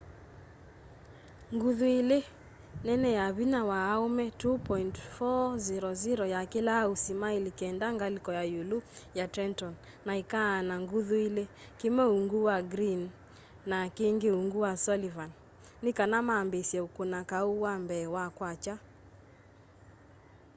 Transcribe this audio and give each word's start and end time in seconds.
nguthu 1.55 1.85
ila 1.99 2.19
nene 2.87 3.09
ya 3.17 3.25
vinya 3.37 3.61
wa 3.69 3.77
aũme 3.93 4.25
2.400 4.29 6.25
yakĩlaa 6.35 6.83
usi 6.93 7.13
maili 7.21 7.51
kenda 7.59 7.87
ngaliko 7.95 8.29
ya 8.37 8.43
iulu 8.53 8.79
ya 9.19 9.25
trenton 9.33 9.73
na 10.05 10.11
ikaana 10.21 10.73
nguthu 10.83 11.15
ili 11.27 11.43
kimwe 11.79 12.03
uungu 12.07 12.37
wa 12.47 12.57
greene 12.71 13.07
na 13.69 13.77
kingi 13.97 14.27
uungu 14.31 14.59
wa 14.65 14.71
sullivan 14.85 15.31
ni 15.83 15.91
kana 15.97 16.17
maambiisye 16.27 16.79
ukuna 16.87 17.19
kau 17.29 17.51
wa 17.63 17.73
mbee 17.83 18.05
wa 18.15 18.25
kwakya 18.37 18.75